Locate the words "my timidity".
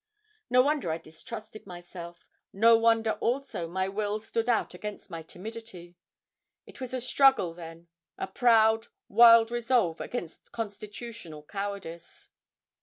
5.11-5.95